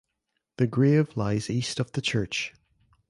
[0.57, 2.55] The grave lies east of the church.